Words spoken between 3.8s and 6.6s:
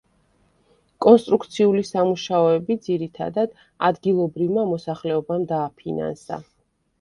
ადგილობრივმა მოსახლეობამ დააფინანსა.